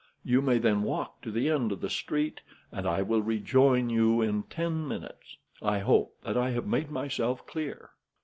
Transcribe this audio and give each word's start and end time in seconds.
You 0.23 0.41
may 0.41 0.57
then 0.57 0.81
walk 0.81 1.21
to 1.21 1.29
the 1.29 1.47
end 1.51 1.71
of 1.71 1.79
the 1.79 1.87
street, 1.91 2.41
and 2.71 2.87
I 2.87 3.03
will 3.03 3.21
rejoin 3.21 3.91
you 3.91 4.19
in 4.19 4.41
ten 4.41 4.87
minutes. 4.87 5.37
I 5.61 5.77
hope 5.77 6.17
that 6.23 6.35
I 6.35 6.49
have 6.49 6.65
made 6.65 6.89
myself 6.89 7.45
clear?" 7.45 7.91